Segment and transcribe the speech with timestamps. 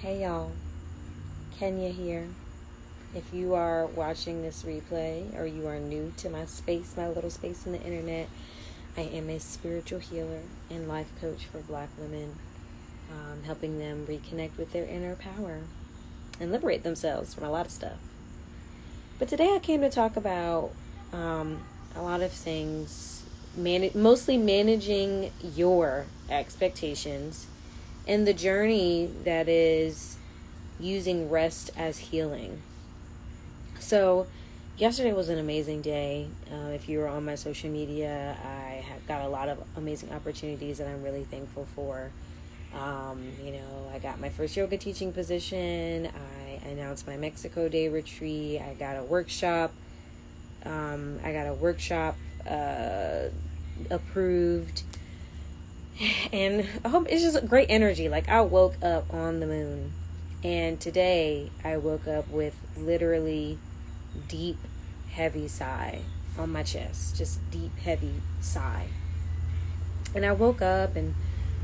[0.00, 0.52] Hey y'all,
[1.58, 2.28] Kenya here.
[3.16, 7.30] If you are watching this replay or you are new to my space, my little
[7.30, 8.28] space in the internet,
[8.96, 12.36] I am a spiritual healer and life coach for black women,
[13.10, 15.62] um, helping them reconnect with their inner power
[16.38, 17.98] and liberate themselves from a lot of stuff.
[19.18, 20.70] But today I came to talk about
[21.12, 21.64] um,
[21.96, 23.24] a lot of things,
[23.56, 27.48] man- mostly managing your expectations
[28.08, 30.16] and the journey that is
[30.80, 32.62] using rest as healing.
[33.78, 34.26] So,
[34.78, 36.28] yesterday was an amazing day.
[36.50, 40.10] Uh, if you were on my social media, I have got a lot of amazing
[40.12, 42.10] opportunities that I'm really thankful for.
[42.74, 46.06] Um, you know, I got my first yoga teaching position.
[46.06, 48.60] I announced my Mexico Day retreat.
[48.60, 49.72] I got a workshop.
[50.64, 52.16] Um, I got a workshop
[52.48, 53.28] uh,
[53.90, 54.82] approved
[56.32, 58.08] and I hope it's just great energy.
[58.08, 59.92] Like I woke up on the moon,
[60.44, 63.58] and today I woke up with literally
[64.28, 64.58] deep,
[65.10, 66.00] heavy sigh
[66.38, 68.88] on my chest, just deep, heavy sigh.
[70.14, 71.14] And I woke up and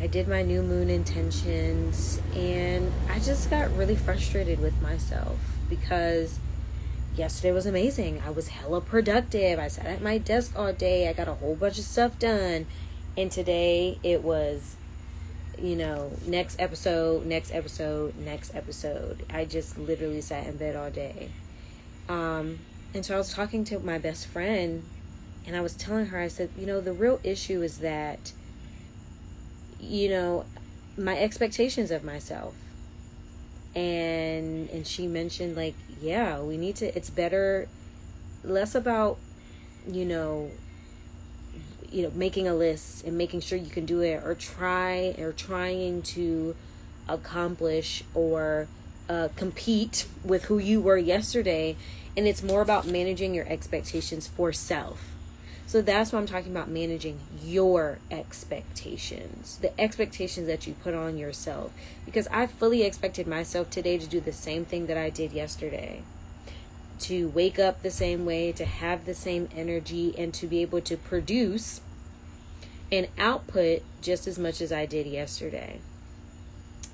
[0.00, 6.38] I did my new moon intentions, and I just got really frustrated with myself because
[7.14, 8.22] yesterday was amazing.
[8.24, 9.58] I was hella productive.
[9.58, 11.08] I sat at my desk all day.
[11.08, 12.66] I got a whole bunch of stuff done
[13.20, 14.76] and today it was
[15.60, 19.24] you know next episode next episode next episode.
[19.30, 21.28] I just literally sat in bed all day.
[22.08, 22.60] Um
[22.94, 24.82] and so i was talking to my best friend
[25.46, 28.32] and i was telling her i said you know the real issue is that
[29.78, 30.44] you know
[30.96, 32.54] my expectations of myself.
[33.74, 37.68] And and she mentioned like yeah we need to it's better
[38.42, 39.18] less about
[39.86, 40.50] you know
[41.90, 45.32] you know making a list and making sure you can do it or try or
[45.32, 46.54] trying to
[47.08, 48.68] accomplish or
[49.08, 51.76] uh, compete with who you were yesterday.
[52.16, 55.10] And it's more about managing your expectations for self.
[55.66, 61.16] So that's why i'm talking about managing your expectations the expectations that you put on
[61.16, 61.72] yourself.
[62.04, 66.02] Because i fully expected myself today to do the same thing that i did yesterday
[67.00, 70.80] to wake up the same way, to have the same energy, and to be able
[70.82, 71.80] to produce
[72.92, 75.80] and output just as much as I did yesterday.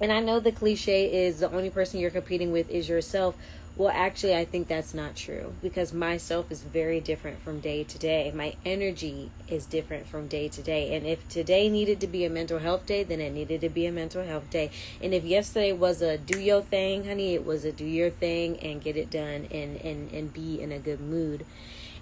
[0.00, 3.34] And I know the cliche is the only person you're competing with is yourself.
[3.78, 7.98] Well, actually, I think that's not true because myself is very different from day to
[7.98, 8.32] day.
[8.34, 10.96] My energy is different from day to day.
[10.96, 13.84] And if today needed to be a mental health day, then it needed to be
[13.84, 14.70] a mental health day.
[15.02, 18.58] And if yesterday was a do your thing, honey, it was a do your thing
[18.60, 21.44] and get it done and, and, and be in a good mood.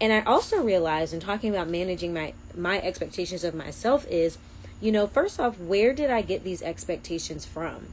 [0.00, 4.38] And I also realized in talking about managing my, my expectations of myself is,
[4.80, 7.86] you know, first off, where did I get these expectations from?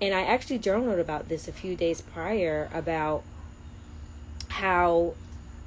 [0.00, 3.22] And I actually journaled about this a few days prior about
[4.48, 5.14] how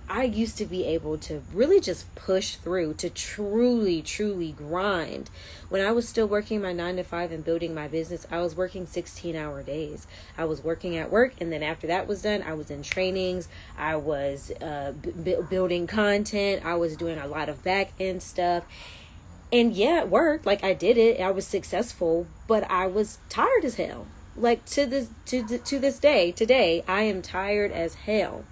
[0.09, 5.29] I used to be able to really just push through to truly, truly grind.
[5.67, 8.55] When I was still working my nine to five and building my business, I was
[8.55, 10.07] working 16 hour days.
[10.37, 13.49] I was working at work, and then after that was done, I was in trainings,
[13.77, 18.63] I was uh, b- building content, I was doing a lot of back end stuff.
[19.51, 20.45] And yeah, it worked.
[20.45, 24.07] Like I did it, I was successful, but I was tired as hell
[24.37, 28.45] like to this to to this day today i am tired as hell.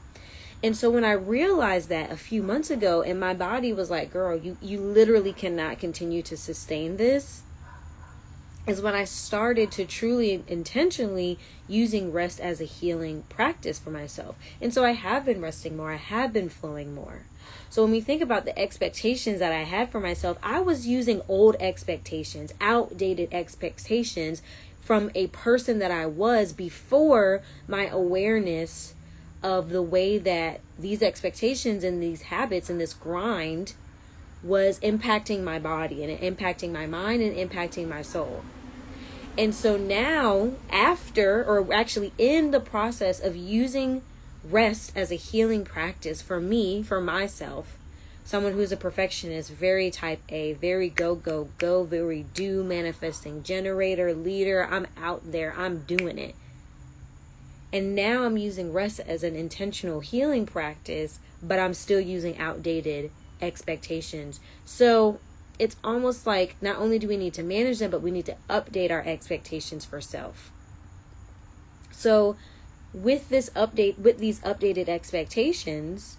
[0.64, 4.12] And so when i realized that a few months ago and my body was like
[4.12, 7.44] girl you you literally cannot continue to sustain this
[8.66, 11.38] is when i started to truly intentionally
[11.68, 14.36] using rest as a healing practice for myself.
[14.62, 15.92] And so i have been resting more.
[15.92, 17.24] I have been flowing more.
[17.70, 21.22] So when we think about the expectations that I had for myself, I was using
[21.28, 24.42] old expectations, outdated expectations
[24.86, 28.94] from a person that I was before my awareness
[29.42, 33.74] of the way that these expectations and these habits and this grind
[34.44, 38.44] was impacting my body and impacting my mind and impacting my soul.
[39.36, 44.04] And so now, after, or actually in the process of using
[44.44, 47.76] rest as a healing practice for me, for myself,
[48.26, 54.14] someone who's a perfectionist, very type A, very go, go, go, very do, manifesting generator,
[54.14, 54.68] leader.
[54.70, 56.36] I'm out there, I'm doing it.
[57.72, 63.12] And now I'm using rest as an intentional healing practice, but I'm still using outdated
[63.42, 64.40] expectations.
[64.66, 65.20] So
[65.60, 68.38] it's almost like not only do we need to manage them, but we need to
[68.50, 70.52] update our expectations for self.
[71.92, 72.38] So
[72.92, 76.18] with this update, with these updated expectations,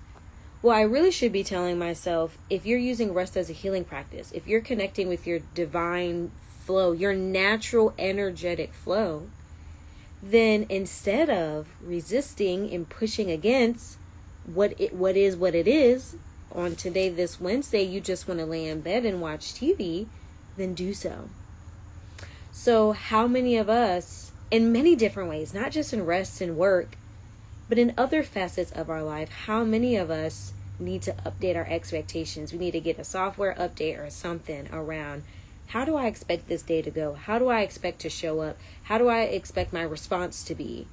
[0.62, 4.32] well, I really should be telling myself if you're using rest as a healing practice,
[4.32, 6.31] if you're connecting with your divine
[6.64, 9.29] flow, your natural energetic flow,
[10.23, 13.99] then instead of resisting and pushing against
[14.44, 16.17] what it what is what it is
[16.53, 20.06] on today this Wednesday you just want to lay in bed and watch TV,
[20.56, 21.29] then do so.
[22.50, 26.97] So how many of us in many different ways, not just in rest and work,
[27.69, 31.67] but in other facets of our life, how many of us need to update our
[31.67, 32.53] expectations?
[32.53, 35.25] We need to get a software update or something around
[35.69, 37.15] how do I expect this day to go?
[37.15, 38.57] How do I expect to show up?
[38.85, 40.87] How do I expect my response to be?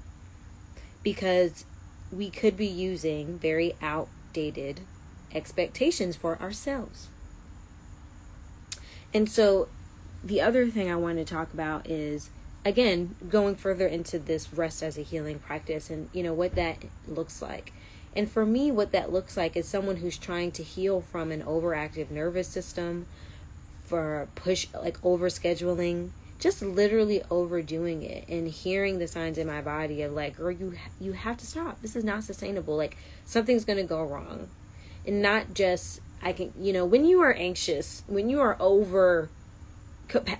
[1.03, 1.65] Because
[2.11, 4.81] we could be using very outdated
[5.33, 7.09] expectations for ourselves.
[9.13, 9.67] And so,
[10.23, 12.29] the other thing I want to talk about is
[12.65, 16.77] again going further into this rest as a healing practice and you know what that
[17.07, 17.73] looks like.
[18.15, 21.41] And for me, what that looks like is someone who's trying to heal from an
[21.41, 23.07] overactive nervous system,
[23.83, 29.61] for push like over scheduling just literally overdoing it and hearing the signs in my
[29.61, 31.81] body of like girl you you have to stop.
[31.81, 32.75] This is not sustainable.
[32.75, 34.49] Like something's going to go wrong.
[35.05, 39.29] And not just i can you know when you are anxious when you are over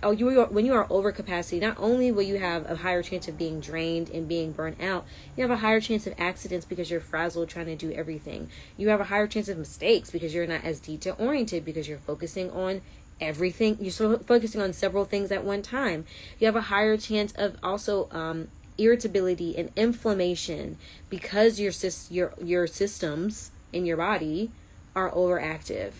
[0.01, 3.01] oh, you are, when you are over capacity, not only will you have a higher
[3.01, 5.05] chance of being drained and being burnt out,
[5.35, 8.49] you have a higher chance of accidents because you're frazzled trying to do everything.
[8.77, 11.97] You have a higher chance of mistakes because you're not as detail oriented because you're
[11.97, 12.81] focusing on
[13.21, 16.03] everything you're so focusing on several things at one time
[16.39, 20.77] you have a higher chance of also um, irritability and inflammation
[21.09, 21.71] because your
[22.09, 24.51] your your systems in your body
[24.95, 25.91] are overactive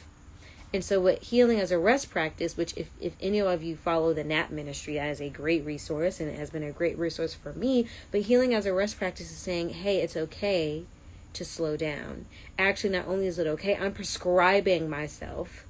[0.74, 4.14] and so what healing as a rest practice which if, if any of you follow
[4.14, 7.34] the nap ministry that is a great resource and it has been a great resource
[7.34, 10.84] for me but healing as a rest practice is saying hey it's okay
[11.34, 12.28] to slow down.
[12.60, 15.66] Actually not only is it okay i'm prescribing myself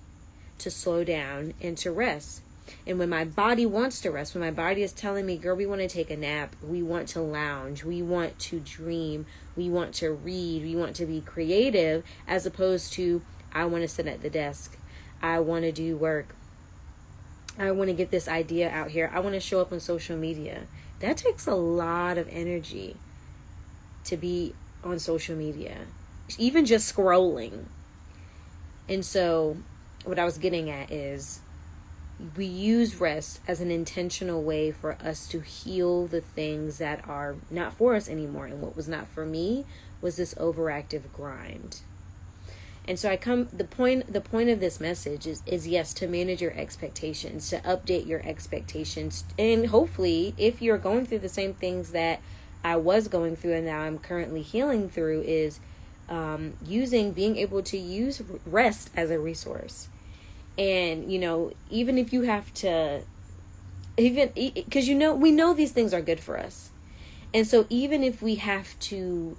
[0.59, 2.41] to slow down and to rest.
[2.87, 5.65] And when my body wants to rest, when my body is telling me, girl, we
[5.65, 9.25] want to take a nap, we want to lounge, we want to dream,
[9.57, 13.21] we want to read, we want to be creative, as opposed to,
[13.51, 14.77] I want to sit at the desk,
[15.23, 16.35] I want to do work,
[17.57, 20.17] I want to get this idea out here, I want to show up on social
[20.17, 20.63] media.
[20.99, 22.97] That takes a lot of energy
[24.05, 24.53] to be
[24.83, 25.77] on social media,
[26.37, 27.65] even just scrolling.
[28.89, 29.57] And so
[30.03, 31.39] what I was getting at is
[32.35, 37.35] we use rest as an intentional way for us to heal the things that are
[37.49, 38.45] not for us anymore.
[38.45, 39.65] And what was not for me
[40.01, 41.81] was this overactive grind.
[42.85, 46.07] And so I come the point the point of this message is is yes to
[46.07, 49.23] manage your expectations, to update your expectations.
[49.39, 52.19] And hopefully if you're going through the same things that
[52.63, 55.59] I was going through and now I'm currently healing through is
[56.09, 59.87] um, using being able to use rest as a resource.
[60.57, 63.03] And you know even if you have to
[63.95, 66.69] even because you know we know these things are good for us.
[67.33, 69.37] And so even if we have to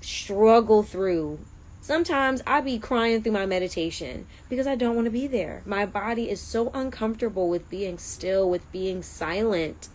[0.00, 1.38] struggle through
[1.82, 5.62] sometimes i be crying through my meditation because i don't want to be there.
[5.66, 9.88] My body is so uncomfortable with being still with being silent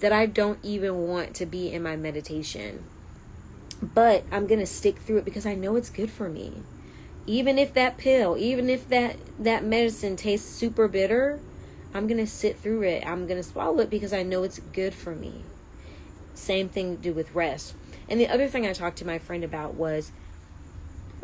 [0.00, 2.84] that i don't even want to be in my meditation.
[3.82, 6.62] But i'm gonna stick through it because i know it's good for me.
[7.26, 11.40] Even if that pill even if that that medicine tastes super bitter
[11.94, 13.02] i'm gonna sit through it.
[13.06, 15.42] I'm gonna swallow it because i know it's good for me.
[16.34, 17.74] Same thing to do with rest.
[18.10, 20.12] And the other thing i talked to my friend about was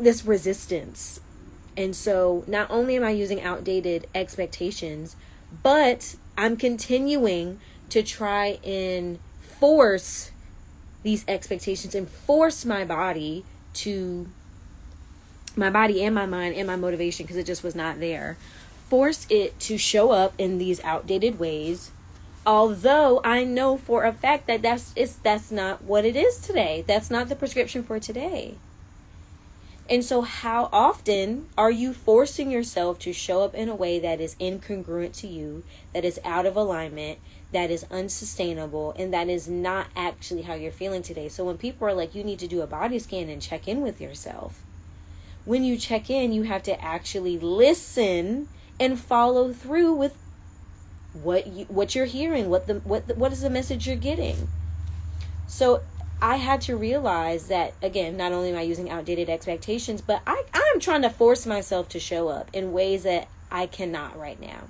[0.03, 1.19] this resistance.
[1.77, 5.15] And so not only am i using outdated expectations
[5.63, 10.31] but i'm continuing to try and force
[11.03, 13.43] these expectations and force my body
[13.73, 14.27] to
[15.55, 18.37] my body and my mind and my motivation because it just was not there
[18.87, 21.91] force it to show up in these outdated ways
[22.45, 26.83] although i know for a fact that that's it's that's not what it is today.
[26.87, 28.55] That's not the prescription for today
[29.91, 34.19] and so how often are you forcing yourself to show up in a way that
[34.19, 37.19] is incongruent to you that is out of alignment
[37.51, 41.87] that is unsustainable and that is not actually how you're feeling today so when people
[41.87, 44.63] are like you need to do a body scan and check in with yourself
[45.45, 48.47] when you check in, you have to actually listen
[48.79, 50.17] and follow through with
[51.13, 54.47] what you what you're hearing, what the what the, what is the message you're getting.
[55.47, 55.81] So
[56.21, 60.43] I had to realize that again, not only am I using outdated expectations, but I
[60.53, 64.69] I'm trying to force myself to show up in ways that I cannot right now.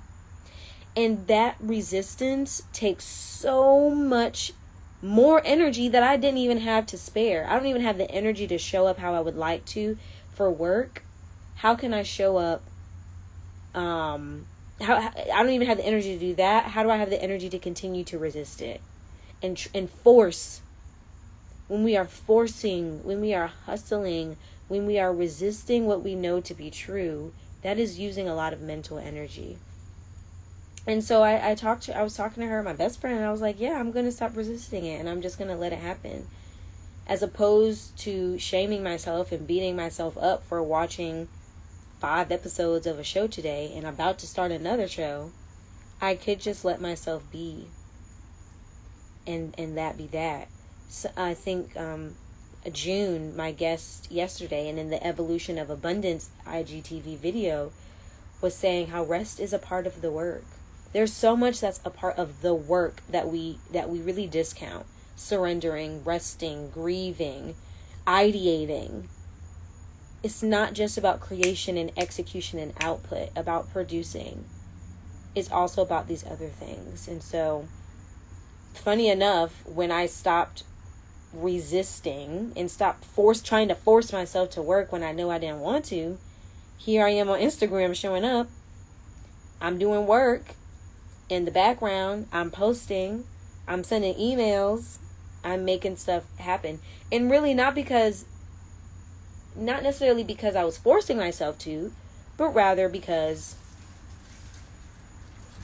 [0.96, 4.52] And that resistance takes so much
[5.00, 7.46] more energy that I didn't even have to spare.
[7.48, 9.98] I don't even have the energy to show up how I would like to
[10.32, 11.04] for work,
[11.56, 12.62] how can I show up?
[13.74, 14.46] Um,
[14.80, 16.64] how I don't even have the energy to do that.
[16.66, 18.80] How do I have the energy to continue to resist it?
[19.42, 20.62] and and force
[21.72, 24.36] when we are forcing, when we are hustling,
[24.68, 28.52] when we are resisting what we know to be true, that is using a lot
[28.52, 29.56] of mental energy.
[30.86, 33.24] And so I, I talked to I was talking to her, my best friend, and
[33.24, 35.78] I was like, Yeah, I'm gonna stop resisting it and I'm just gonna let it
[35.78, 36.26] happen.
[37.06, 41.26] As opposed to shaming myself and beating myself up for watching
[42.00, 45.30] five episodes of a show today and about to start another show,
[46.02, 47.68] I could just let myself be
[49.26, 50.48] and and that be that.
[51.16, 52.16] I think um,
[52.70, 57.72] June, my guest yesterday, and in the evolution of abundance IGTV video,
[58.40, 60.44] was saying how rest is a part of the work.
[60.92, 64.86] There's so much that's a part of the work that we that we really discount.
[65.16, 67.54] Surrendering, resting, grieving,
[68.06, 69.04] ideating.
[70.22, 74.44] It's not just about creation and execution and output, about producing.
[75.34, 77.08] It's also about these other things.
[77.08, 77.66] And so
[78.74, 80.64] funny enough, when I stopped
[81.32, 85.60] resisting and stop force trying to force myself to work when I knew I didn't
[85.60, 86.18] want to,
[86.78, 88.48] here I am on Instagram showing up.
[89.60, 90.54] I'm doing work
[91.28, 92.26] in the background.
[92.32, 93.24] I'm posting.
[93.68, 94.98] I'm sending emails.
[95.44, 96.80] I'm making stuff happen.
[97.10, 98.24] And really not because
[99.54, 101.92] not necessarily because I was forcing myself to,
[102.36, 103.54] but rather because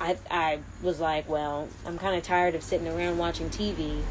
[0.00, 4.02] I I was like, well, I'm kind of tired of sitting around watching TV.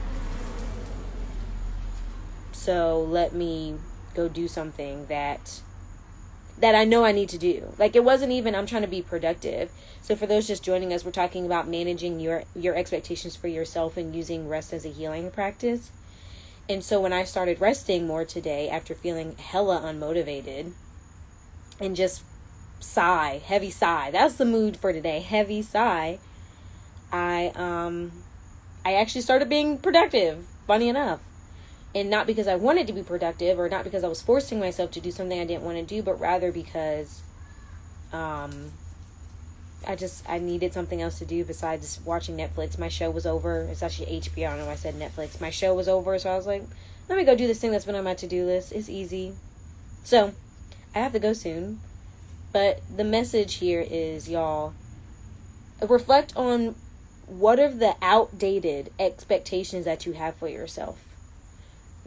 [2.67, 3.75] So let me
[4.13, 5.61] go do something that
[6.57, 7.73] that I know I need to do.
[7.77, 9.71] Like it wasn't even I'm trying to be productive.
[10.01, 13.95] So for those just joining us, we're talking about managing your your expectations for yourself
[13.95, 15.91] and using rest as a healing practice.
[16.67, 20.73] And so when I started resting more today after feeling hella unmotivated
[21.79, 22.21] and just
[22.81, 24.11] sigh, heavy sigh.
[24.11, 26.19] That's the mood for today, heavy sigh.
[27.13, 28.11] I um
[28.83, 31.21] I actually started being productive, funny enough.
[31.97, 34.91] And not because I wanted to be productive or not because I was forcing myself
[34.91, 37.23] to do something I didn't want to do, but rather because
[38.13, 38.71] um
[39.87, 42.77] I just I needed something else to do besides watching Netflix.
[42.77, 43.61] My show was over.
[43.71, 44.53] It's actually HBO.
[44.53, 45.41] I know I said Netflix.
[45.41, 46.61] My show was over, so I was like,
[47.09, 48.73] let me go do this thing that's been on my to do list.
[48.73, 49.33] It's easy.
[50.03, 50.33] So
[50.93, 51.79] I have to go soon.
[52.53, 54.75] But the message here is, y'all,
[55.81, 56.75] reflect on
[57.25, 61.06] what are the outdated expectations that you have for yourself.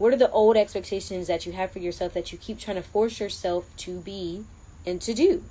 [0.00, 2.82] What are the old expectations that you have for yourself that you keep trying to
[2.82, 4.46] force yourself to be
[4.86, 5.44] and to do?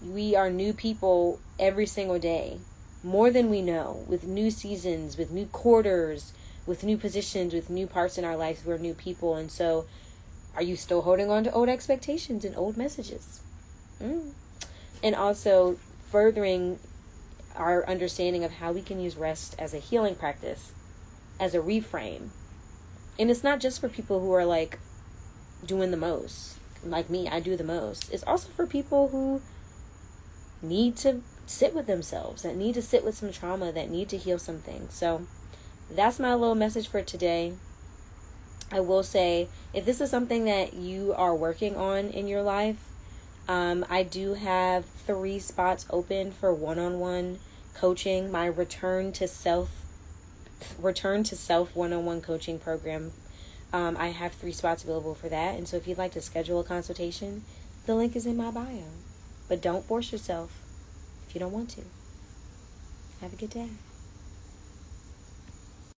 [0.00, 2.58] We are new people every single day,
[3.02, 6.32] more than we know, with new seasons, with new quarters,
[6.64, 8.64] with new positions, with new parts in our lives.
[8.64, 9.34] We're new people.
[9.34, 9.86] And so,
[10.54, 13.40] are you still holding on to old expectations and old messages?
[14.00, 14.30] Mm.
[15.02, 15.76] And also
[16.08, 16.78] furthering
[17.56, 20.70] our understanding of how we can use rest as a healing practice,
[21.40, 22.28] as a reframe.
[23.20, 24.78] And it's not just for people who are like
[25.64, 26.56] doing the most.
[26.82, 28.10] Like me, I do the most.
[28.10, 29.42] It's also for people who
[30.62, 34.16] need to sit with themselves, that need to sit with some trauma, that need to
[34.16, 34.88] heal something.
[34.88, 35.26] So
[35.90, 37.52] that's my little message for today.
[38.72, 42.78] I will say if this is something that you are working on in your life,
[43.48, 47.40] um, I do have three spots open for one-on-one
[47.74, 48.30] coaching.
[48.30, 49.79] My return to self,
[50.78, 53.12] return to self one-on-one coaching program.
[53.72, 56.60] Um, I have three spots available for that, and so if you'd like to schedule
[56.60, 57.44] a consultation,
[57.86, 58.84] the link is in my bio.
[59.48, 60.60] But don't force yourself
[61.28, 61.82] if you don't want to.
[63.20, 63.68] Have a good day.